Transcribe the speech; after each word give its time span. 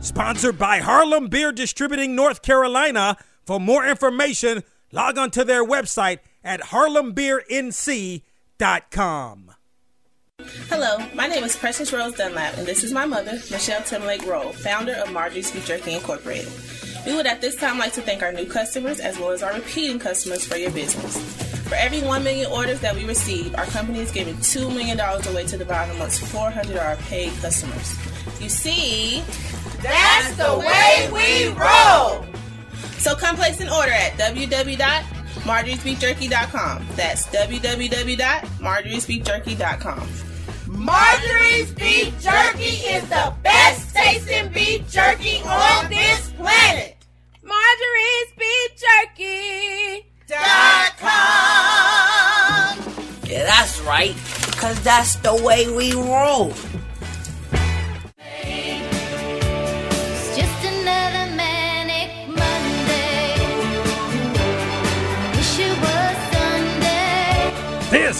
Sponsored 0.00 0.58
by 0.58 0.78
Harlem 0.78 1.28
Beer 1.28 1.52
Distributing 1.52 2.16
North 2.16 2.40
Carolina. 2.40 3.18
For 3.44 3.60
more 3.60 3.86
information, 3.86 4.62
log 4.92 5.18
on 5.18 5.30
to 5.32 5.44
their 5.44 5.62
website 5.62 6.20
at 6.42 6.62
harlembeernc.com. 6.62 9.50
Hello, 10.70 10.96
my 11.14 11.26
name 11.26 11.44
is 11.44 11.54
Precious 11.54 11.92
Rose 11.92 12.14
Dunlap, 12.14 12.56
and 12.56 12.66
this 12.66 12.82
is 12.82 12.94
my 12.94 13.04
mother, 13.04 13.32
Michelle 13.50 13.82
Timberlake 13.82 14.24
Roll, 14.24 14.52
founder 14.52 14.94
of 14.94 15.12
Marjorie's 15.12 15.50
Beef 15.50 15.66
Jerky 15.66 15.92
Incorporated. 15.92 16.50
We 17.04 17.14
would 17.14 17.26
at 17.26 17.42
this 17.42 17.56
time 17.56 17.78
like 17.78 17.92
to 17.92 18.00
thank 18.00 18.22
our 18.22 18.32
new 18.32 18.46
customers 18.46 19.00
as 19.00 19.18
well 19.18 19.32
as 19.32 19.42
our 19.42 19.52
repeating 19.52 19.98
customers 19.98 20.46
for 20.46 20.56
your 20.56 20.70
business. 20.70 21.18
For 21.68 21.74
every 21.74 22.00
1 22.00 22.24
million 22.24 22.50
orders 22.50 22.80
that 22.80 22.94
we 22.94 23.04
receive, 23.04 23.54
our 23.54 23.66
company 23.66 24.00
is 24.00 24.10
giving 24.10 24.36
$2 24.36 24.74
million 24.74 24.98
away 24.98 25.44
to 25.46 25.58
divide 25.58 25.90
amongst 25.90 26.24
400 26.26 26.74
of 26.74 26.82
our 26.82 26.96
paid 26.96 27.34
customers. 27.40 27.98
You 28.40 28.48
see, 28.48 29.22
that's 29.82 30.36
the 30.36 30.58
way 30.58 31.08
we 31.12 31.48
roll! 31.58 32.24
So 32.98 33.14
come 33.14 33.36
place 33.36 33.60
an 33.60 33.68
order 33.68 33.92
at 33.92 34.12
www.marjoriesbeefjerky.com. 34.12 36.86
That's 36.96 37.26
www.marjoriesbeefjerky.com. 37.28 40.08
Marjorie's 40.66 41.72
Beef 41.72 42.18
Jerky 42.20 42.64
is 42.64 43.08
the 43.08 43.32
best 43.42 43.94
tasting 43.94 44.48
beef 44.52 44.88
jerky 44.90 45.40
on 45.44 45.88
this 45.90 46.30
planet. 46.32 46.96
Marjorie's 47.42 48.32
Beef 48.38 48.70
Jerky. 48.76 50.06
Dot 50.26 50.96
com. 50.98 52.78
Yeah, 53.28 53.44
that's 53.44 53.80
right, 53.80 54.14
because 54.46 54.80
that's 54.82 55.16
the 55.16 55.34
way 55.34 55.68
we 55.74 55.92
roll. 55.92 56.52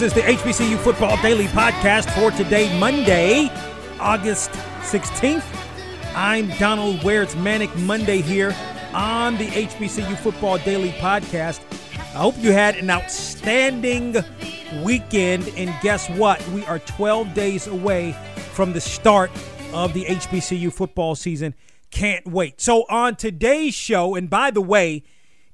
This 0.01 0.17
is 0.17 0.23
the 0.23 0.31
HBCU 0.31 0.79
Football 0.79 1.21
Daily 1.21 1.45
Podcast 1.45 2.09
for 2.15 2.35
today, 2.35 2.75
Monday, 2.79 3.51
August 3.99 4.49
16th. 4.79 5.43
I'm 6.15 6.49
Donald 6.57 7.03
Ware. 7.03 7.21
It's 7.21 7.35
Manic 7.35 7.69
Monday 7.77 8.19
here 8.19 8.55
on 8.95 9.37
the 9.37 9.45
HBCU 9.45 10.17
Football 10.17 10.57
Daily 10.57 10.89
Podcast. 10.93 11.61
I 12.15 12.17
hope 12.17 12.33
you 12.39 12.51
had 12.51 12.77
an 12.77 12.89
outstanding 12.89 14.15
weekend. 14.83 15.47
And 15.55 15.71
guess 15.83 16.09
what? 16.09 16.43
We 16.47 16.65
are 16.65 16.79
12 16.79 17.35
days 17.35 17.67
away 17.67 18.15
from 18.53 18.73
the 18.73 18.81
start 18.81 19.29
of 19.71 19.93
the 19.93 20.05
HBCU 20.05 20.73
football 20.73 21.13
season. 21.13 21.53
Can't 21.91 22.25
wait. 22.25 22.59
So, 22.59 22.85
on 22.89 23.17
today's 23.17 23.75
show, 23.75 24.15
and 24.15 24.31
by 24.31 24.49
the 24.49 24.61
way, 24.61 25.03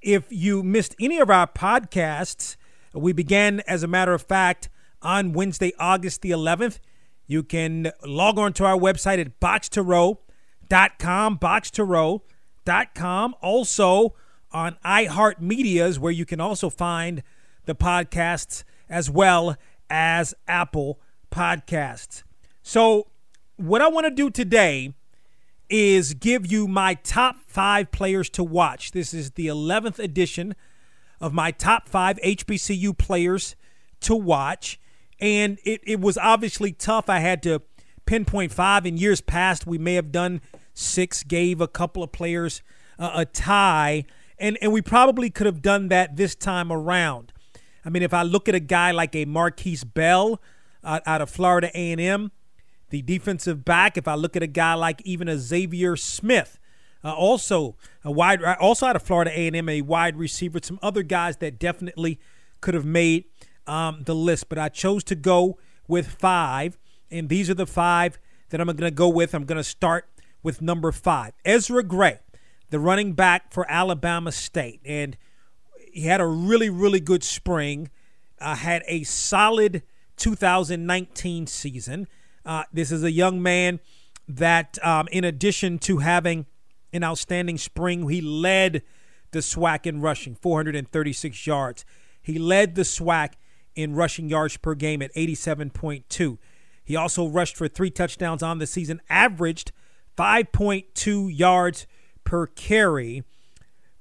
if 0.02 0.24
you 0.30 0.64
missed 0.64 0.96
any 1.02 1.18
of 1.18 1.30
our 1.30 1.48
podcasts, 1.48 2.56
we 2.98 3.14
began, 3.14 3.62
as 3.62 3.84
a 3.84 3.88
matter 3.88 4.14
of 4.14 4.22
fact, 4.22 4.70
on 5.02 5.34
Wednesday, 5.34 5.74
August 5.80 6.22
the 6.22 6.32
11th. 6.32 6.80
You 7.28 7.44
can 7.44 7.92
log 8.06 8.40
on 8.40 8.54
to 8.54 8.66
our 8.66 8.78
website 8.78 9.20
at 9.20 9.40
box2row.com, 9.40 11.40
box2row.com. 11.40 13.36
Also 13.42 14.16
on 14.52 14.78
iHeartMedia's, 14.86 16.00
where 16.00 16.12
you 16.12 16.26
can 16.26 16.40
also 16.40 16.70
find 16.70 17.24
the 17.66 17.76
podcasts 17.76 18.64
as 18.90 19.10
well 19.10 19.56
as 19.90 20.34
Apple 20.48 21.00
Podcasts. 21.32 22.24
So, 22.62 23.08
what 23.58 23.82
I 23.82 23.88
want 23.88 24.06
to 24.06 24.12
do 24.12 24.30
today 24.30 24.94
is 25.70 26.14
give 26.14 26.50
you 26.50 26.68
my 26.68 26.94
top 26.96 27.38
five 27.48 27.92
players 27.92 28.30
to 28.32 28.44
watch. 28.44 28.92
This 28.92 29.14
is 29.14 29.32
the 29.32 29.48
11th 29.48 30.00
edition 30.00 30.56
of 31.20 31.34
my 31.34 31.52
top 31.52 31.90
five 31.90 32.18
HBCU 32.24 32.98
players 32.98 33.56
to 34.02 34.16
watch. 34.16 34.80
And 35.20 35.58
it, 35.64 35.82
it 35.84 36.00
was 36.00 36.18
obviously 36.18 36.72
tough. 36.72 37.10
I 37.10 37.20
had 37.20 37.42
to 37.44 37.62
pinpoint 38.06 38.52
five. 38.52 38.86
In 38.86 38.98
years 38.98 39.22
past, 39.22 39.66
we 39.66 39.78
may 39.78 39.96
have 39.96 40.12
done 40.12 40.42
six, 40.74 41.24
gave 41.24 41.60
a 41.60 41.68
couple 41.68 42.04
of 42.04 42.12
players 42.12 42.62
uh, 43.00 43.12
a 43.16 43.26
tie. 43.26 44.06
And, 44.38 44.58
and 44.62 44.72
we 44.72 44.82
probably 44.82 45.30
could 45.30 45.48
have 45.48 45.62
done 45.62 45.88
that 45.90 46.16
this 46.16 46.36
time 46.36 46.72
around. 46.72 47.34
I 47.84 47.90
mean, 47.90 48.04
if 48.04 48.14
I 48.14 48.24
look 48.24 48.48
at 48.48 48.56
a 48.56 48.60
guy 48.60 48.92
like 48.92 49.16
a 49.16 49.26
Markquese 49.26 49.92
Bell 49.92 50.42
uh, 50.84 51.00
out 51.06 51.22
of 51.22 51.30
Florida 51.30 51.72
A&M, 51.74 52.32
the 52.90 53.02
defensive 53.02 53.66
back. 53.66 53.98
If 53.98 54.08
I 54.08 54.16
look 54.16 54.36
at 54.36 54.44
a 54.44 54.48
guy 54.48 54.74
like 54.74 55.02
even 55.04 55.28
a 55.28 55.38
Xavier 55.38 55.96
Smith, 55.96 56.60
uh, 57.04 57.14
also 57.14 57.76
a 58.04 58.12
wide, 58.12 58.44
also 58.44 58.86
out 58.86 58.96
of 58.96 59.04
Florida 59.04 59.32
A&M, 59.34 59.70
a 59.70 59.82
wide 59.82 60.18
receiver. 60.18 60.60
Some 60.62 60.80
other 60.82 61.04
guys 61.04 61.38
that 61.38 61.60
definitely 61.60 62.20
could 62.62 62.74
have 62.74 62.86
made 62.86 63.26
um, 63.66 64.04
the 64.06 64.16
list, 64.16 64.50
but 64.50 64.58
I 64.58 64.70
chose 64.70 65.04
to 65.06 65.16
go 65.16 65.58
with 65.88 66.08
five, 66.08 66.78
and 67.12 67.30
these 67.30 67.50
are 67.50 67.54
the 67.54 67.66
five 67.66 68.20
that 68.50 68.60
I'm 68.62 68.68
going 68.68 68.78
to 68.78 68.92
go 68.92 69.10
with. 69.10 69.34
I'm 69.34 69.46
going 69.46 69.58
to 69.58 69.64
start 69.64 70.10
with 70.44 70.62
number 70.62 70.92
five, 70.92 71.34
Ezra 71.46 71.84
Gray, 71.84 72.20
the 72.70 72.80
running 72.80 73.14
back 73.14 73.52
for 73.52 73.70
Alabama 73.70 74.32
State, 74.32 74.82
and 74.86 75.18
he 75.92 76.04
had 76.04 76.22
a 76.22 76.28
really, 76.28 76.70
really 76.70 77.00
good 77.00 77.24
spring. 77.24 77.90
Uh, 78.40 78.56
had 78.56 78.84
a 78.88 79.04
solid 79.04 79.82
2019 80.18 81.48
season. 81.48 82.08
Uh, 82.46 82.64
this 82.72 82.92
is 82.92 83.04
a 83.04 83.12
young 83.12 83.42
man 83.42 83.80
that, 84.28 84.78
um, 84.86 85.08
in 85.12 85.24
addition 85.24 85.80
to 85.80 85.98
having 85.98 86.46
an 86.94 87.04
outstanding 87.04 87.58
spring, 87.58 88.08
he 88.10 88.22
led 88.22 88.84
the 89.32 89.40
SWAC 89.40 89.86
in 89.86 90.02
rushing, 90.02 90.36
436 90.36 91.46
yards. 91.46 91.86
He 92.22 92.40
led 92.40 92.76
the 92.76 92.84
SWAC 92.84 93.34
in 93.76 93.94
rushing 93.94 94.30
yards 94.30 94.58
per 94.58 94.76
game 94.76 95.02
at 95.02 95.14
87.2. 95.14 96.38
He 96.84 96.96
also 96.96 97.28
rushed 97.28 97.58
for 97.58 97.68
three 97.68 97.92
touchdowns 97.92 98.42
on 98.42 98.60
the 98.60 98.68
season, 98.68 99.02
averaged 99.10 99.72
5.2 100.18 101.38
yards 101.38 101.86
per 102.24 102.48
carry, 102.48 103.24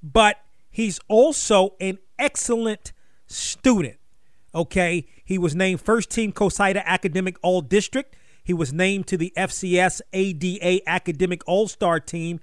but 0.01 0.37
he's 0.69 0.99
also 1.07 1.75
an 1.79 1.99
excellent 2.17 2.93
student. 3.27 3.97
Okay, 4.55 5.05
he 5.23 5.37
was 5.37 5.55
named 5.55 5.81
first 5.81 6.09
team 6.09 6.31
COSIDA 6.31 6.83
Academic 6.85 7.37
All 7.43 7.61
District. 7.61 8.15
He 8.43 8.53
was 8.53 8.73
named 8.73 9.07
to 9.07 9.17
the 9.17 9.33
FCS 9.37 10.01
ADA 10.13 10.81
Academic 10.89 11.41
All 11.45 11.67
Star 11.67 11.99
team, 11.99 12.39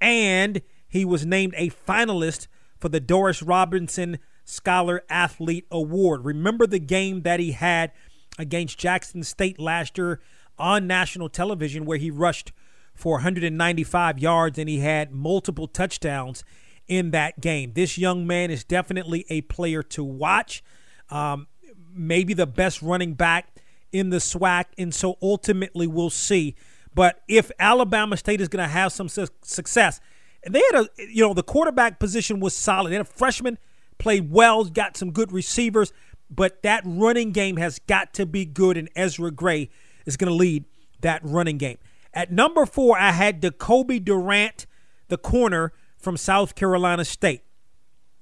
and 0.00 0.62
he 0.88 1.04
was 1.04 1.24
named 1.26 1.54
a 1.56 1.70
finalist 1.70 2.46
for 2.78 2.88
the 2.88 3.00
Doris 3.00 3.42
Robinson 3.42 4.18
Scholar 4.44 5.02
Athlete 5.08 5.66
Award. 5.70 6.24
Remember 6.24 6.66
the 6.66 6.78
game 6.80 7.22
that 7.22 7.40
he 7.40 7.52
had 7.52 7.92
against 8.38 8.78
Jackson 8.78 9.22
State 9.22 9.60
last 9.60 9.98
year 9.98 10.20
on 10.58 10.86
national 10.86 11.28
television 11.28 11.84
where 11.84 11.98
he 11.98 12.10
rushed 12.10 12.52
for 12.94 13.14
195 13.14 14.18
yards 14.18 14.58
and 14.58 14.68
he 14.68 14.80
had 14.80 15.12
multiple 15.12 15.68
touchdowns 15.68 16.44
in 16.88 17.12
that 17.12 17.40
game. 17.40 17.72
This 17.74 17.96
young 17.96 18.26
man 18.26 18.50
is 18.50 18.64
definitely 18.64 19.24
a 19.30 19.42
player 19.42 19.82
to 19.84 20.02
watch. 20.02 20.62
Um, 21.08 21.46
maybe 21.92 22.34
the 22.34 22.46
best 22.46 22.82
running 22.82 23.14
back 23.14 23.54
in 23.92 24.10
the 24.10 24.18
SWAC, 24.18 24.66
and 24.78 24.94
so 24.94 25.16
ultimately 25.22 25.86
we'll 25.86 26.10
see. 26.10 26.54
But 26.94 27.22
if 27.28 27.50
Alabama 27.58 28.16
State 28.16 28.40
is 28.40 28.48
going 28.48 28.62
to 28.64 28.72
have 28.72 28.92
some 28.92 29.08
su- 29.08 29.28
success, 29.42 30.00
they 30.48 30.62
had 30.72 30.82
a, 30.82 30.88
you 30.98 31.26
know, 31.26 31.34
the 31.34 31.42
quarterback 31.42 31.98
position 31.98 32.40
was 32.40 32.54
solid. 32.54 32.90
They 32.90 32.96
had 32.96 33.02
a 33.02 33.04
freshman 33.04 33.58
played 33.98 34.30
well, 34.30 34.64
got 34.64 34.96
some 34.96 35.12
good 35.12 35.30
receivers, 35.30 35.92
but 36.30 36.62
that 36.62 36.82
running 36.84 37.32
game 37.32 37.56
has 37.56 37.78
got 37.80 38.14
to 38.14 38.26
be 38.26 38.44
good, 38.44 38.76
and 38.76 38.88
Ezra 38.96 39.30
Gray 39.30 39.70
is 40.06 40.16
going 40.16 40.30
to 40.30 40.34
lead 40.34 40.64
that 41.00 41.20
running 41.22 41.58
game. 41.58 41.78
At 42.12 42.32
number 42.32 42.66
four, 42.66 42.98
I 42.98 43.12
had 43.12 43.40
Decobie 43.40 44.04
Durant, 44.04 44.66
the 45.08 45.18
corner 45.18 45.72
from 45.98 46.16
South 46.16 46.54
Carolina 46.54 47.04
State. 47.04 47.42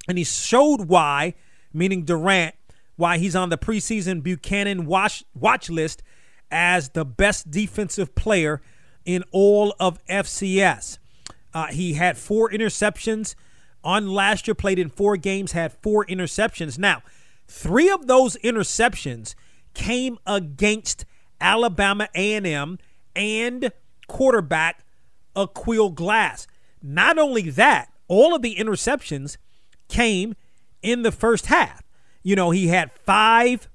And 0.08 0.18
he 0.18 0.24
showed 0.24 0.88
why, 0.88 1.34
meaning 1.72 2.04
Durant, 2.04 2.54
why 2.96 3.18
he's 3.18 3.36
on 3.36 3.50
the 3.50 3.58
preseason 3.58 4.22
Buchanan 4.22 4.84
watch, 4.84 5.22
watch 5.34 5.70
list 5.70 6.02
as 6.50 6.90
the 6.90 7.04
best 7.04 7.50
defensive 7.50 8.14
player 8.14 8.60
in 9.04 9.24
all 9.30 9.74
of 9.80 10.04
FCS. 10.06 10.98
Uh, 11.54 11.66
he 11.66 11.94
had 11.94 12.18
four 12.18 12.50
interceptions 12.50 13.34
on 13.82 14.08
last 14.08 14.46
year, 14.46 14.54
played 14.54 14.78
in 14.78 14.88
four 14.88 15.16
games, 15.16 15.52
had 15.52 15.72
four 15.72 16.04
interceptions. 16.06 16.78
Now, 16.78 17.02
three 17.46 17.90
of 17.90 18.06
those 18.06 18.36
interceptions 18.38 19.34
came 19.74 20.18
against 20.26 21.04
Alabama 21.40 22.08
A&M 22.14 22.78
and 23.14 23.72
quarterback 24.08 24.84
Aqeel 25.36 25.94
Glass. 25.94 26.46
Not 26.82 27.18
only 27.18 27.50
that, 27.50 27.92
all 28.08 28.34
of 28.34 28.42
the 28.42 28.56
interceptions 28.56 29.36
came 29.88 30.34
in 30.82 31.02
the 31.02 31.12
first 31.12 31.46
half. 31.46 31.82
You 32.22 32.36
know, 32.36 32.50
he 32.50 32.68
had 32.68 32.92
five 32.92 33.68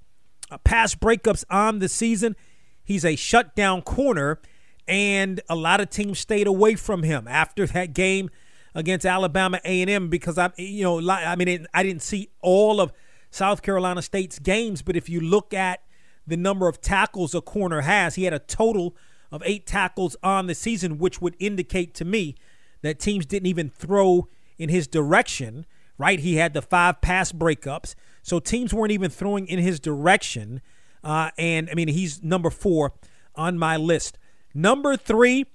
uh, 0.51 0.57
pass 0.59 0.95
breakups 0.95 1.43
on 1.49 1.79
the 1.79 1.89
season. 1.89 2.35
He's 2.83 3.05
a 3.05 3.15
shutdown 3.15 3.81
corner, 3.81 4.39
and 4.87 5.41
a 5.49 5.55
lot 5.55 5.79
of 5.79 5.89
teams 5.89 6.19
stayed 6.19 6.47
away 6.47 6.75
from 6.75 7.03
him 7.03 7.27
after 7.27 7.65
that 7.67 7.93
game 7.93 8.29
against 8.75 9.05
Alabama 9.05 9.59
A&M 9.63 10.09
because 10.09 10.37
I, 10.37 10.51
you 10.57 10.83
know, 10.83 11.09
I 11.09 11.35
mean, 11.35 11.67
I 11.73 11.83
didn't 11.83 12.01
see 12.01 12.29
all 12.41 12.81
of 12.81 12.91
South 13.29 13.61
Carolina 13.61 14.01
State's 14.01 14.39
games, 14.39 14.81
but 14.81 14.95
if 14.95 15.09
you 15.09 15.19
look 15.19 15.53
at 15.53 15.81
the 16.25 16.37
number 16.37 16.67
of 16.67 16.81
tackles 16.81 17.33
a 17.33 17.41
corner 17.41 17.81
has, 17.81 18.15
he 18.15 18.23
had 18.23 18.33
a 18.33 18.39
total 18.39 18.95
of 19.31 19.41
eight 19.45 19.65
tackles 19.65 20.15
on 20.23 20.47
the 20.47 20.55
season, 20.55 20.97
which 20.97 21.21
would 21.21 21.35
indicate 21.39 21.93
to 21.95 22.05
me 22.05 22.35
that 22.81 22.99
teams 22.99 23.25
didn't 23.25 23.47
even 23.47 23.69
throw 23.69 24.27
in 24.57 24.69
his 24.69 24.87
direction. 24.87 25.65
Right, 25.97 26.19
he 26.19 26.35
had 26.35 26.53
the 26.53 26.61
five 26.61 27.01
pass 27.01 27.31
breakups, 27.31 27.93
so 28.23 28.39
teams 28.39 28.73
weren't 28.73 28.91
even 28.91 29.11
throwing 29.11 29.47
in 29.47 29.59
his 29.59 29.79
direction. 29.79 30.61
Uh, 31.03 31.31
and 31.37 31.69
I 31.69 31.73
mean, 31.73 31.87
he's 31.89 32.23
number 32.23 32.49
four 32.49 32.93
on 33.35 33.57
my 33.57 33.77
list. 33.77 34.17
Number 34.53 34.95
three, 34.95 35.45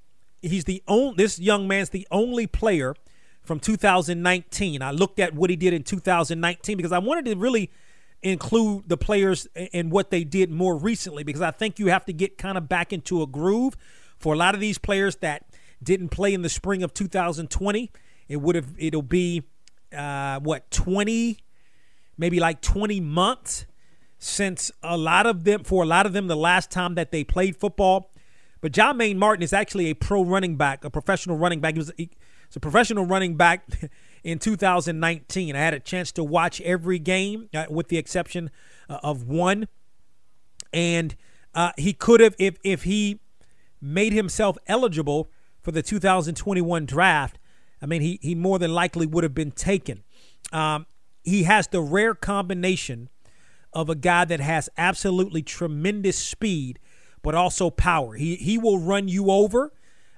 he's 0.43 0.65
the 0.65 0.83
only. 0.87 1.15
This 1.17 1.39
young 1.39 1.67
man's 1.67 1.91
the 1.91 2.07
only 2.11 2.47
player 2.47 2.95
from 3.43 3.61
2019. 3.61 4.83
I 4.83 4.91
looked 4.91 5.19
at 5.19 5.35
what 5.35 5.51
he 5.51 5.57
did 5.57 5.73
in 5.73 5.83
2019 5.83 6.77
because 6.77 6.93
I 6.93 6.99
wanted 6.99 7.25
to 7.27 7.37
really 7.37 7.71
include 8.23 8.89
the 8.89 8.97
players 8.97 9.47
and 9.73 9.93
what 9.93 10.11
they 10.11 10.25
did 10.25 10.51
more 10.51 10.77
recently 10.77 11.23
because 11.23 11.41
I 11.41 11.53
think 11.53 11.79
you 11.79 11.87
have 11.87 12.05
to 12.07 12.13
get 12.13 12.37
kind 12.37 12.59
of 12.59 12.69
back 12.69 12.93
into 12.93 13.23
a 13.23 13.27
groove 13.27 13.77
for 14.19 14.35
a 14.35 14.37
lot 14.37 14.55
of 14.55 14.61
these 14.61 14.77
players 14.77 15.17
that 15.17 15.47
didn't 15.83 16.09
play 16.09 16.35
in 16.35 16.43
the 16.43 16.49
spring 16.49 16.83
of 16.83 16.93
2020. 16.93 17.91
It 18.29 18.37
would 18.37 18.57
have. 18.57 18.75
It'll 18.77 19.03
be 19.03 19.45
uh, 19.97 20.41
what 20.41 20.71
20, 20.71 21.39
maybe 22.19 22.41
like 22.41 22.61
20 22.61 23.01
months 23.01 23.67
since 24.19 24.71
a 24.83 24.97
lot 24.97 25.27
of 25.27 25.45
them, 25.45 25.65
for 25.65 25.83
a 25.83 25.87
lot 25.87 26.07
of 26.07 26.13
them, 26.13 26.27
the 26.27 26.37
last 26.37 26.71
time 26.71 26.95
that 26.97 27.13
they 27.13 27.25
played 27.25 27.57
football. 27.57 28.11
But 28.61 28.73
Jah-Maine 28.73 29.19
Martin 29.19 29.43
is 29.43 29.53
actually 29.53 29.87
a 29.87 29.95
pro 29.95 30.23
running 30.23 30.57
back, 30.57 30.85
a 30.85 30.91
professional 30.91 31.37
running 31.37 31.61
back. 31.61 31.75
He 31.75 31.79
was, 31.79 31.93
he 31.97 32.11
was 32.49 32.57
a 32.57 32.61
professional 32.61 33.07
running 33.07 33.37
back 33.37 33.65
in 34.25 34.39
2019. 34.39 35.55
I 35.55 35.59
had 35.59 35.75
a 35.75 35.81
chance 35.81 36.11
to 36.13 36.25
watch 36.25 36.61
every 36.63 36.99
game, 36.99 37.49
uh, 37.55 37.67
with 37.71 37.89
the 37.89 37.99
exception 37.99 38.51
uh, 38.89 38.99
of 39.03 39.29
one. 39.29 39.69
And 40.73 41.15
uh, 41.55 41.73
he 41.79 41.93
could 41.93 42.21
have, 42.21 42.35
if 42.39 42.59
if 42.63 42.83
he 42.83 43.21
made 43.81 44.13
himself 44.13 44.59
eligible 44.67 45.31
for 45.61 45.71
the 45.71 45.83
2021 45.83 46.85
draft, 46.85 47.39
I 47.81 47.87
mean, 47.87 48.03
he, 48.03 48.19
he 48.21 48.35
more 48.35 48.59
than 48.59 48.73
likely 48.73 49.07
would 49.07 49.25
have 49.25 49.35
been 49.35 49.53
taken. 49.53 50.03
Um, 50.53 50.87
he 51.23 51.45
has 51.45 51.69
the 51.69 51.81
rare 51.81 52.15
combination 52.15 53.09
of 53.73 53.89
a 53.89 53.95
guy 53.95 54.25
that 54.25 54.41
has 54.41 54.69
absolutely 54.77 55.43
tremendous 55.43 56.19
speed, 56.19 56.79
but 57.23 57.35
also 57.35 57.71
power. 57.71 58.15
He 58.15 58.37
he 58.37 58.59
will 58.59 58.79
run 58.79 59.09
you 59.09 59.31
over. 59.31 59.73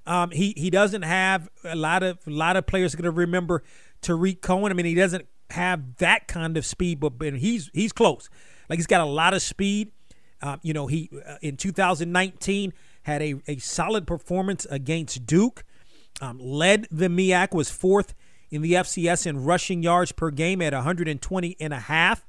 Um, 0.06 0.30
he 0.30 0.54
he 0.56 0.70
doesn't 0.70 1.02
have 1.02 1.48
a 1.64 1.76
lot 1.76 2.02
of 2.02 2.18
a 2.26 2.30
lot 2.30 2.56
of 2.56 2.66
players 2.66 2.94
going 2.94 3.04
to 3.04 3.10
remember 3.10 3.62
Tarik 4.02 4.40
Cohen. 4.42 4.72
I 4.72 4.74
mean, 4.74 4.86
he 4.86 4.94
doesn't 4.94 5.26
have 5.50 5.96
that 5.96 6.28
kind 6.28 6.56
of 6.56 6.64
speed, 6.64 7.00
but, 7.00 7.18
but 7.18 7.34
he's 7.34 7.70
he's 7.72 7.92
close. 7.92 8.28
Like 8.68 8.78
he's 8.78 8.86
got 8.86 9.00
a 9.00 9.04
lot 9.06 9.34
of 9.34 9.42
speed. 9.42 9.92
Um, 10.42 10.58
you 10.62 10.72
know, 10.72 10.86
he 10.86 11.10
uh, 11.26 11.36
in 11.42 11.56
2019 11.56 12.72
had 13.02 13.22
a, 13.22 13.34
a 13.46 13.56
solid 13.58 14.06
performance 14.06 14.66
against 14.70 15.26
Duke. 15.26 15.64
Um, 16.20 16.38
led 16.38 16.86
the 16.90 17.08
MEAC, 17.08 17.54
was 17.54 17.70
fourth 17.70 18.14
in 18.50 18.62
the 18.62 18.72
FCS 18.72 19.26
in 19.26 19.44
rushing 19.44 19.82
yards 19.82 20.12
per 20.12 20.30
game 20.30 20.60
at 20.60 20.72
120 20.72 21.56
and 21.60 21.72
a 21.72 21.78
half. 21.78 22.26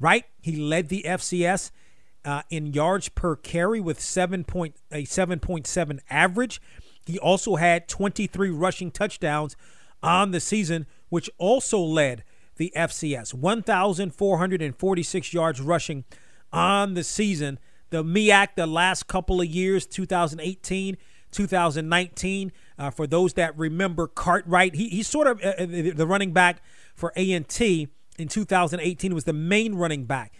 Right, 0.00 0.24
he 0.40 0.56
led 0.56 0.88
the 0.88 1.04
FCS 1.06 1.70
uh, 2.24 2.42
in 2.48 2.72
yards 2.72 3.10
per 3.10 3.36
carry 3.36 3.80
with 3.80 4.00
seven 4.00 4.44
point 4.44 4.74
a 4.90 5.04
7.7 5.04 5.98
average. 6.08 6.60
He 7.06 7.18
also 7.18 7.56
had 7.56 7.86
23 7.86 8.48
rushing 8.50 8.90
touchdowns 8.90 9.56
on 10.02 10.30
the 10.30 10.40
season, 10.40 10.86
which 11.10 11.28
also 11.36 11.78
led 11.78 12.24
the 12.56 12.72
FCS. 12.74 13.34
1,446 13.34 15.32
yards 15.34 15.60
rushing 15.60 16.04
on 16.52 16.94
the 16.94 17.04
season. 17.04 17.58
The 17.90 18.02
MEAC, 18.04 18.54
the 18.56 18.66
last 18.66 19.06
couple 19.06 19.40
of 19.40 19.46
years, 19.48 19.86
2018, 19.86 20.96
2019. 21.32 22.52
Uh, 22.78 22.90
for 22.90 23.06
those 23.06 23.34
that 23.34 23.58
remember 23.58 24.06
Cartwright, 24.06 24.74
he, 24.76 24.88
he's 24.88 25.08
sort 25.08 25.26
of 25.26 25.44
uh, 25.44 25.48
uh 25.58 25.66
the 25.66 26.06
running 26.06 26.32
back 26.32 26.62
for 26.94 27.12
A&T 27.16 27.88
in 28.20 28.28
2018 28.28 29.14
was 29.14 29.24
the 29.24 29.32
main 29.32 29.74
running 29.74 30.04
back. 30.04 30.32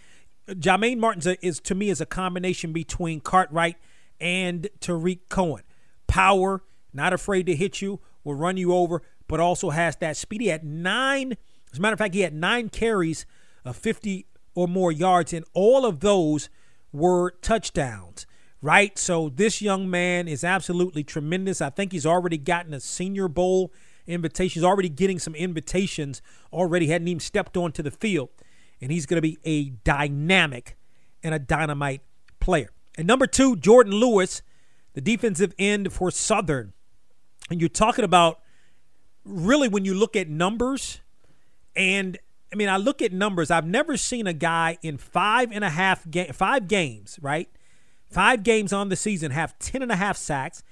Jah-Maine 0.57 0.99
Martin 0.99 1.35
is 1.41 1.59
to 1.61 1.75
me 1.75 1.89
is 1.89 2.01
a 2.01 2.05
combination 2.05 2.73
between 2.73 3.19
Cartwright 3.19 3.77
and 4.19 4.69
Tarik 4.79 5.29
Cohen. 5.29 5.63
Power, 6.07 6.63
not 6.93 7.13
afraid 7.13 7.45
to 7.45 7.55
hit 7.55 7.81
you, 7.81 7.99
will 8.23 8.35
run 8.35 8.57
you 8.57 8.73
over, 8.73 9.01
but 9.27 9.39
also 9.39 9.69
has 9.69 9.95
that 9.97 10.17
speed. 10.17 10.41
He 10.41 10.47
had 10.47 10.63
nine, 10.63 11.37
as 11.71 11.79
a 11.79 11.81
matter 11.81 11.93
of 11.93 11.99
fact, 11.99 12.13
he 12.13 12.21
had 12.21 12.33
nine 12.33 12.69
carries 12.69 13.25
of 13.63 13.75
50 13.75 14.25
or 14.55 14.67
more 14.67 14.91
yards, 14.91 15.31
and 15.31 15.45
all 15.53 15.85
of 15.85 16.01
those 16.01 16.49
were 16.91 17.31
touchdowns 17.41 18.25
right? 18.61 18.97
So 18.97 19.29
this 19.29 19.61
young 19.61 19.89
man 19.89 20.27
is 20.27 20.43
absolutely 20.43 21.03
tremendous. 21.03 21.61
I 21.61 21.69
think 21.69 21.91
he's 21.91 22.05
already 22.05 22.37
gotten 22.37 22.73
a 22.73 22.79
Senior 22.79 23.27
Bowl 23.27 23.73
invitation. 24.11 24.59
He's 24.59 24.65
already 24.65 24.89
getting 24.89 25.19
some 25.19 25.35
invitations 25.35 26.21
already, 26.51 26.87
hadn't 26.87 27.07
even 27.07 27.19
stepped 27.19 27.57
onto 27.57 27.81
the 27.83 27.91
field. 27.91 28.29
And 28.81 28.91
he's 28.91 29.05
going 29.05 29.17
to 29.17 29.21
be 29.21 29.37
a 29.43 29.69
dynamic 29.83 30.77
and 31.23 31.33
a 31.35 31.39
dynamite 31.39 32.01
player. 32.39 32.71
And 32.97 33.07
number 33.07 33.27
two, 33.27 33.55
Jordan 33.55 33.93
Lewis, 33.93 34.41
the 34.93 35.01
defensive 35.01 35.53
end 35.57 35.93
for 35.93 36.11
Southern. 36.11 36.73
And 37.49 37.59
you're 37.59 37.69
talking 37.69 38.05
about 38.05 38.39
really 39.23 39.67
when 39.67 39.85
you 39.85 39.93
look 39.93 40.15
at 40.15 40.29
numbers, 40.29 40.99
and 41.75 42.17
I 42.51 42.55
mean, 42.55 42.69
I 42.69 42.77
look 42.77 43.01
at 43.01 43.13
numbers. 43.13 43.49
I've 43.49 43.65
never 43.65 43.95
seen 43.97 44.27
a 44.27 44.33
guy 44.33 44.77
in 44.81 44.97
five 44.97 45.51
and 45.51 45.63
a 45.63 45.69
half 45.69 46.09
ga- 46.09 46.31
five 46.31 46.67
games, 46.67 47.17
right? 47.21 47.49
Five 48.09 48.43
games 48.43 48.73
on 48.73 48.89
the 48.89 48.97
season, 48.97 49.31
have 49.31 49.57
10 49.59 49.81
and 49.81 49.91
a 49.91 49.95
half 49.95 50.17
sacks, 50.17 50.63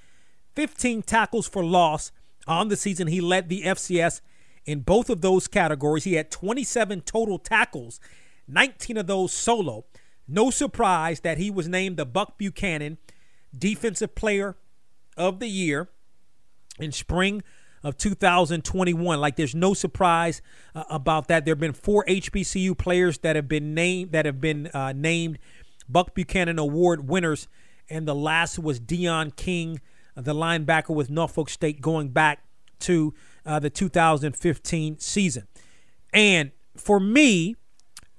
15 0.56 1.02
tackles 1.02 1.48
for 1.48 1.64
loss 1.64 2.12
on 2.46 2.68
the 2.68 2.76
season. 2.76 3.06
He 3.08 3.20
led 3.20 3.48
the 3.48 3.62
FCS 3.62 4.20
in 4.64 4.80
both 4.80 5.10
of 5.10 5.20
those 5.20 5.48
categories. 5.48 6.04
He 6.04 6.14
had 6.14 6.30
27 6.30 7.02
total 7.02 7.38
tackles, 7.38 8.00
19 8.48 8.96
of 8.98 9.06
those 9.06 9.32
solo. 9.32 9.84
No 10.28 10.50
surprise 10.50 11.20
that 11.20 11.38
he 11.38 11.50
was 11.50 11.68
named 11.68 11.96
the 11.96 12.06
Buck 12.06 12.38
Buchanan 12.38 12.98
Defensive 13.56 14.14
Player 14.14 14.56
of 15.16 15.40
the 15.40 15.48
Year 15.48 15.88
in 16.78 16.92
spring 16.92 17.42
of 17.82 17.96
2021. 17.96 19.20
Like 19.20 19.36
there's 19.36 19.54
no 19.54 19.74
surprise 19.74 20.42
uh, 20.74 20.84
about 20.88 21.28
that. 21.28 21.44
There 21.44 21.52
have 21.52 21.60
been 21.60 21.72
four 21.72 22.04
HBCU 22.06 22.76
players 22.76 23.18
that 23.18 23.36
have 23.36 23.48
been 23.48 23.74
named 23.74 24.12
that 24.12 24.26
have 24.26 24.40
been 24.40 24.68
uh, 24.68 24.92
named 24.92 25.38
Buck 25.88 26.14
Buchanan 26.14 26.58
Award 26.58 27.08
winners, 27.08 27.48
and 27.88 28.06
the 28.06 28.14
last 28.14 28.58
was 28.58 28.78
Dion 28.78 29.32
King, 29.32 29.80
the 30.20 30.34
linebacker 30.34 30.94
with 30.94 31.10
Norfolk 31.10 31.48
State, 31.48 31.80
going 31.80 32.10
back 32.10 32.44
to 32.80 33.14
uh, 33.44 33.58
the 33.58 33.70
2015 33.70 34.98
season. 34.98 35.46
And 36.12 36.50
for 36.76 37.00
me, 37.00 37.56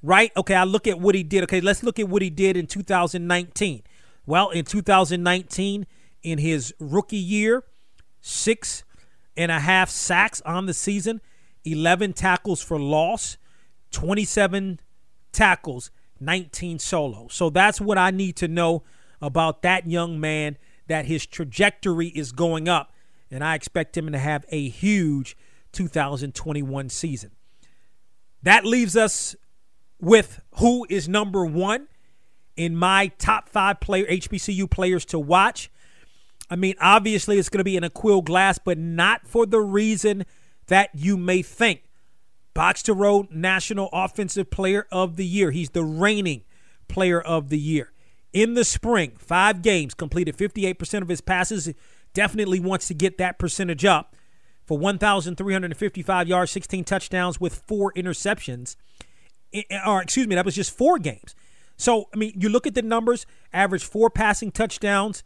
right? 0.01 0.31
Okay, 0.35 0.55
I 0.55 0.63
look 0.63 0.87
at 0.87 0.99
what 0.99 1.15
he 1.15 1.23
did. 1.23 1.43
Okay, 1.43 1.61
let's 1.61 1.83
look 1.83 1.99
at 1.99 2.07
what 2.07 2.21
he 2.21 2.29
did 2.29 2.57
in 2.57 2.67
2019. 2.67 3.83
Well, 4.25 4.49
in 4.49 4.65
2019, 4.65 5.87
in 6.23 6.37
his 6.37 6.73
rookie 6.79 7.17
year, 7.17 7.63
six 8.21 8.83
and 9.35 9.51
a 9.51 9.59
half 9.59 9.89
sacks 9.89 10.41
on 10.41 10.65
the 10.65 10.73
season, 10.73 11.21
11 11.65 12.13
tackles 12.13 12.61
for 12.61 12.79
loss, 12.79 13.37
27 13.91 14.79
tackles 15.31 15.91
19 16.19 16.79
solo. 16.79 17.27
So 17.29 17.49
that's 17.49 17.81
what 17.81 17.97
I 17.97 18.11
need 18.11 18.35
to 18.37 18.47
know 18.47 18.83
about 19.21 19.61
that 19.63 19.87
young 19.87 20.19
man 20.19 20.57
that 20.91 21.05
his 21.05 21.25
trajectory 21.25 22.07
is 22.09 22.33
going 22.33 22.67
up 22.67 22.91
and 23.31 23.45
I 23.45 23.55
expect 23.55 23.95
him 23.95 24.11
to 24.11 24.17
have 24.17 24.43
a 24.49 24.67
huge 24.67 25.37
2021 25.71 26.89
season. 26.89 27.31
That 28.43 28.65
leaves 28.65 28.97
us 28.97 29.33
with 30.01 30.41
who 30.55 30.85
is 30.89 31.07
number 31.07 31.45
1 31.45 31.87
in 32.57 32.75
my 32.75 33.07
top 33.19 33.47
5 33.47 33.79
player 33.79 34.05
HBCU 34.05 34.69
players 34.69 35.05
to 35.05 35.17
watch. 35.17 35.71
I 36.49 36.57
mean, 36.57 36.75
obviously 36.81 37.37
it's 37.39 37.47
going 37.47 37.59
to 37.59 37.63
be 37.63 37.77
an 37.77 37.83
Aqeel 37.83 38.21
Glass, 38.25 38.59
but 38.59 38.77
not 38.77 39.25
for 39.25 39.45
the 39.45 39.61
reason 39.61 40.25
that 40.67 40.89
you 40.93 41.15
may 41.15 41.41
think. 41.41 41.83
Box 42.53 42.83
to 42.83 42.93
Row 42.93 43.29
National 43.31 43.87
Offensive 43.93 44.51
Player 44.51 44.87
of 44.91 45.15
the 45.15 45.25
Year. 45.25 45.51
He's 45.51 45.69
the 45.69 45.85
reigning 45.85 46.43
Player 46.89 47.21
of 47.21 47.47
the 47.47 47.59
Year. 47.59 47.93
In 48.33 48.53
the 48.53 48.63
spring, 48.63 49.13
five 49.17 49.61
games, 49.61 49.93
completed 49.93 50.37
58% 50.37 51.01
of 51.01 51.09
his 51.09 51.21
passes. 51.21 51.73
Definitely 52.13 52.59
wants 52.59 52.87
to 52.87 52.93
get 52.93 53.17
that 53.17 53.39
percentage 53.39 53.83
up 53.83 54.15
for 54.65 54.77
1,355 54.77 56.27
yards, 56.27 56.51
16 56.51 56.83
touchdowns 56.83 57.41
with 57.41 57.55
four 57.55 57.91
interceptions. 57.93 58.75
Or, 59.85 60.01
excuse 60.01 60.27
me, 60.27 60.35
that 60.35 60.45
was 60.45 60.55
just 60.55 60.75
four 60.75 60.97
games. 60.97 61.35
So, 61.75 62.07
I 62.13 62.17
mean, 62.17 62.33
you 62.35 62.47
look 62.47 62.67
at 62.67 62.73
the 62.73 62.81
numbers, 62.81 63.25
average 63.51 63.83
four 63.83 64.09
passing 64.09 64.51
touchdowns 64.51 65.23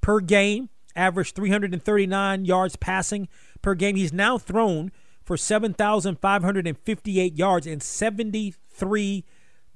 per 0.00 0.20
game, 0.20 0.70
average 0.96 1.34
339 1.34 2.44
yards 2.44 2.76
passing 2.76 3.28
per 3.60 3.74
game. 3.74 3.96
He's 3.96 4.12
now 4.12 4.38
thrown 4.38 4.90
for 5.22 5.36
7,558 5.36 7.36
yards 7.36 7.66
and 7.66 7.82
73 7.82 9.24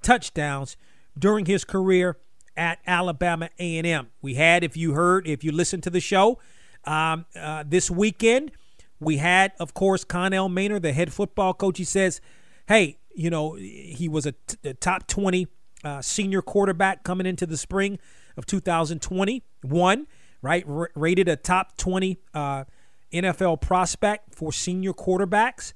touchdowns 0.00 0.76
during 1.18 1.44
his 1.44 1.64
career 1.64 2.16
at 2.56 2.78
Alabama 2.86 3.50
A&M. 3.58 4.08
We 4.20 4.34
had, 4.34 4.64
if 4.64 4.76
you 4.76 4.92
heard, 4.92 5.26
if 5.26 5.42
you 5.44 5.52
listened 5.52 5.82
to 5.84 5.90
the 5.90 6.00
show 6.00 6.38
um, 6.84 7.26
uh, 7.36 7.64
this 7.66 7.90
weekend, 7.90 8.52
we 9.00 9.16
had, 9.16 9.52
of 9.58 9.74
course, 9.74 10.04
Connell 10.04 10.48
Maynard, 10.48 10.82
the 10.82 10.92
head 10.92 11.12
football 11.12 11.54
coach. 11.54 11.78
He 11.78 11.84
says, 11.84 12.20
"Hey, 12.68 12.98
you 13.14 13.30
know, 13.30 13.54
he 13.54 14.08
was 14.08 14.26
a, 14.26 14.32
t- 14.32 14.56
a 14.64 14.74
top 14.74 15.06
20 15.06 15.48
uh, 15.84 16.00
senior 16.00 16.42
quarterback 16.42 17.02
coming 17.02 17.26
into 17.26 17.46
the 17.46 17.56
spring 17.56 17.98
of 18.36 18.46
2021, 18.46 20.06
right? 20.40 20.64
R- 20.68 20.90
rated 20.94 21.28
a 21.28 21.36
top 21.36 21.76
20 21.76 22.18
uh, 22.34 22.64
NFL 23.12 23.60
prospect 23.60 24.34
for 24.34 24.52
senior 24.52 24.92
quarterbacks. 24.92 25.72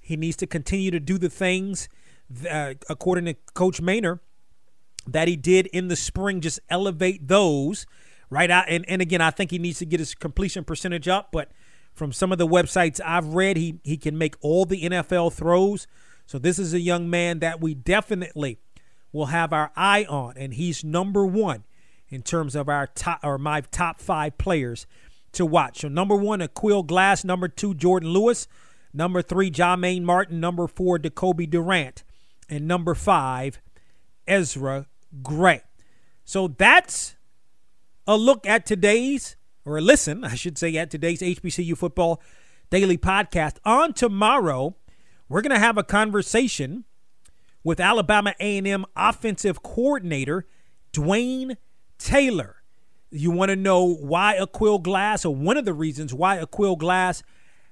He 0.00 0.16
needs 0.16 0.36
to 0.36 0.46
continue 0.46 0.90
to 0.90 1.00
do 1.00 1.18
the 1.18 1.28
things, 1.28 1.88
uh, 2.48 2.74
according 2.88 3.26
to 3.26 3.34
Coach 3.54 3.80
Maynard, 3.80 4.20
that 5.06 5.28
he 5.28 5.36
did 5.36 5.66
in 5.68 5.88
the 5.88 5.96
spring, 5.96 6.40
just 6.40 6.60
elevate 6.68 7.28
those, 7.28 7.86
right? 8.28 8.50
and, 8.50 8.84
and 8.88 9.02
again, 9.02 9.20
I 9.20 9.30
think 9.30 9.50
he 9.50 9.58
needs 9.58 9.78
to 9.78 9.86
get 9.86 10.00
his 10.00 10.14
completion 10.14 10.64
percentage 10.64 11.08
up, 11.08 11.30
but 11.32 11.50
from 11.92 12.12
some 12.12 12.32
of 12.32 12.38
the 12.38 12.46
websites 12.46 13.00
I've 13.04 13.34
read, 13.34 13.56
he, 13.56 13.80
he 13.82 13.96
can 13.96 14.16
make 14.16 14.36
all 14.40 14.64
the 14.64 14.82
NFL 14.82 15.32
throws. 15.32 15.86
So 16.26 16.38
this 16.38 16.58
is 16.58 16.72
a 16.72 16.80
young 16.80 17.10
man 17.10 17.40
that 17.40 17.60
we 17.60 17.74
definitely 17.74 18.58
will 19.12 19.26
have 19.26 19.52
our 19.52 19.72
eye 19.74 20.06
on, 20.08 20.34
and 20.36 20.54
he's 20.54 20.84
number 20.84 21.26
one 21.26 21.64
in 22.08 22.22
terms 22.22 22.54
of 22.54 22.68
our 22.68 22.86
top 22.86 23.20
or 23.22 23.38
my 23.38 23.60
top 23.60 24.00
five 24.00 24.36
players 24.38 24.86
to 25.32 25.46
watch. 25.46 25.80
So 25.80 25.88
number 25.88 26.16
one, 26.16 26.40
Aqeel 26.40 26.86
Glass. 26.86 27.24
Number 27.24 27.48
two, 27.48 27.74
Jordan 27.74 28.10
Lewis. 28.10 28.48
Number 28.92 29.22
three, 29.22 29.50
Jah-Maine 29.50 30.04
Martin. 30.04 30.40
Number 30.40 30.66
four, 30.66 30.98
Decobie 30.98 31.48
Durant. 31.48 32.02
And 32.48 32.66
number 32.66 32.94
five, 32.94 33.60
Ezra 34.26 34.86
Gray. 35.22 35.62
So 36.24 36.48
that's 36.48 37.16
a 38.06 38.16
look 38.16 38.46
at 38.46 38.66
today's, 38.66 39.36
or 39.64 39.78
a 39.78 39.80
listen, 39.80 40.24
I 40.24 40.34
should 40.34 40.58
say, 40.58 40.76
at 40.76 40.90
today's 40.90 41.20
HBCU 41.20 41.76
Football 41.76 42.20
Daily 42.70 42.98
Podcast. 42.98 43.56
On 43.64 43.92
tomorrow, 43.92 44.76
we're 45.28 45.42
going 45.42 45.54
to 45.54 45.58
have 45.58 45.78
a 45.78 45.84
conversation 45.84 46.84
with 47.62 47.80
Alabama 47.80 48.34
A&M 48.40 48.86
offensive 48.96 49.62
coordinator 49.62 50.46
Dwayne 50.92 51.56
Taylor. 51.98 52.56
You 53.10 53.30
want 53.30 53.50
to 53.50 53.56
know 53.56 53.84
why 53.84 54.38
Aqeel 54.40 54.82
Glass, 54.82 55.24
or 55.24 55.34
one 55.34 55.56
of 55.56 55.64
the 55.64 55.74
reasons 55.74 56.14
why 56.14 56.38
Aqeel 56.38 56.78
Glass 56.78 57.22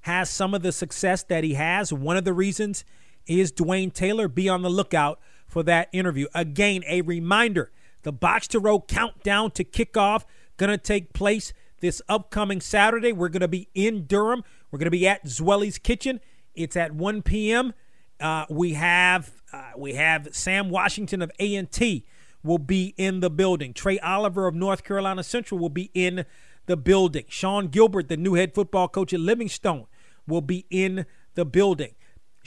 has 0.02 0.30
some 0.30 0.54
of 0.54 0.62
the 0.62 0.73
success 0.73 1.23
that 1.25 1.45
he 1.45 1.54
has. 1.54 1.92
One 1.92 2.16
of 2.16 2.25
the 2.25 2.33
reasons 2.33 2.85
is 3.26 3.52
Dwayne 3.52 3.92
Taylor. 3.92 4.28
Be 4.28 4.49
on 4.49 4.62
the 4.62 4.71
lookout 4.71 5.21
for 5.49 5.64
that 5.64 5.88
interview. 5.93 6.28
Again, 6.35 6.85
a 6.87 7.00
reminder 7.00 7.73
the 8.02 8.12
Box 8.12 8.47
to 8.49 8.61
Row 8.61 8.81
countdown 8.81 9.50
to 9.52 9.64
kickoff 9.64 10.25
going 10.57 10.71
to 10.71 10.78
take 10.78 11.12
place 11.12 11.52
this 11.81 12.02
upcoming 12.09 12.61
Saturday. 12.61 13.12
We're 13.12 13.28
going 13.28 13.40
to 13.40 13.49
be 13.49 13.69
in 13.75 14.07
Durham. 14.07 14.45
We're 14.71 14.78
going 14.78 14.87
to 14.87 14.90
be 14.90 15.09
at 15.09 15.25
Zweli's 15.25 15.78
Kitchen. 15.78 16.21
It's 16.55 16.76
at 16.76 16.93
1 16.93 17.23
p.m. 17.23 17.73
Uh, 18.21 18.45
we 18.50 18.75
have 18.75 19.33
uh, 19.52 19.71
we 19.76 19.95
have 19.95 20.28
Sam 20.33 20.69
Washington 20.69 21.23
of 21.23 21.31
A&T 21.38 22.05
will 22.43 22.59
be 22.59 22.95
in 22.97 23.21
the 23.21 23.31
building. 23.31 23.73
Trei 23.73 23.99
Oliver 24.00 24.47
of 24.47 24.55
North 24.55 24.85
Carolina 24.85 25.23
Central 25.23 25.59
will 25.59 25.71
be 25.71 25.90
in 25.95 26.25
the 26.67 26.76
building. 26.76 27.25
Sean 27.28 27.69
Gilbert, 27.69 28.09
the 28.09 28.17
new 28.17 28.35
head 28.35 28.55
football 28.55 28.88
coach 28.88 29.12
at 29.12 29.21
Livingstone, 29.21 29.87
will 30.26 30.40
be 30.40 30.67
in 30.71 31.07
the 31.35 31.45
building. 31.45 31.95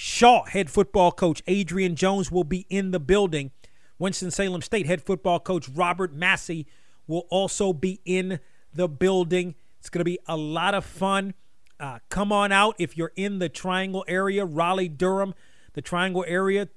Shaw 0.04 0.46
head 0.46 0.72
football 0.72 1.12
coach 1.12 1.44
Adrian 1.46 1.96
Jones 1.96 2.32
will 2.32 2.44
be 2.44 2.66
in 2.72 2.90
the 2.90 3.00
building. 3.00 3.52
Winston-Salem 4.00 4.64
State 4.64 4.88
head 4.88 5.00
football 5.00 5.40
coach 5.40 5.70
Robert 5.70 6.12
Massey 6.12 6.66
will 7.06 7.28
also 7.30 7.72
be 7.72 8.02
in 8.04 8.40
the 8.74 8.90
building. 8.90 9.54
It's 9.78 9.92
going 9.92 10.00
to 10.00 10.04
be 10.06 10.18
a 10.26 10.36
lot 10.36 10.74
of 10.74 10.86
fun. 10.86 11.36
Uh, 11.80 12.00
come 12.10 12.32
on 12.32 12.52
out 12.52 12.74
if 12.80 12.98
you're 12.98 13.12
in 13.16 13.38
the 13.38 13.48
Triangle 13.48 14.04
area, 14.08 14.44
Raleigh, 14.44 14.90
Durham, 14.90 15.36
the 15.74 15.84
Triangle 15.84 16.26
area, 16.28 16.68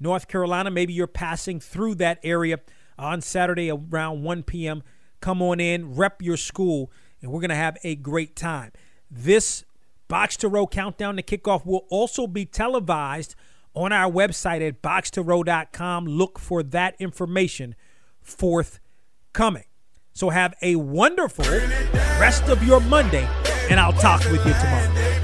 North 0.00 0.26
Carolina. 0.26 0.68
Maybe 0.68 0.92
you're 0.92 1.06
passing 1.06 1.60
through 1.60 1.94
that 1.96 2.18
area 2.24 2.58
on 2.98 3.20
Saturday 3.20 3.70
around 3.70 4.24
1 4.24 4.42
p.m. 4.42 4.82
Come 5.20 5.40
on 5.40 5.60
in, 5.60 5.94
rep 5.94 6.20
your 6.20 6.36
school, 6.36 6.90
and 7.20 7.30
we're 7.30 7.40
going 7.40 7.50
to 7.50 7.54
have 7.54 7.78
a 7.84 7.94
great 7.94 8.34
time. 8.34 8.72
This 9.08 9.64
Box 10.08 10.36
to 10.38 10.48
Row 10.48 10.66
countdown 10.66 11.16
to 11.16 11.22
kickoff 11.22 11.64
will 11.64 11.86
also 11.90 12.26
be 12.26 12.44
televised 12.44 13.34
on 13.74 13.92
our 13.92 14.10
website 14.10 14.66
at 14.66 14.82
boxtorow.com. 14.82 16.06
Look 16.06 16.38
for 16.38 16.62
that 16.62 16.94
information 16.98 17.74
forthcoming. 18.20 19.64
So 20.12 20.30
have 20.30 20.54
a 20.60 20.76
wonderful 20.76 21.46
rest 22.20 22.48
of 22.48 22.62
your 22.62 22.80
Monday, 22.80 23.26
and 23.70 23.80
I'll 23.80 23.94
talk 23.94 24.20
with 24.30 24.44
you 24.46 24.52
tomorrow. 24.52 25.21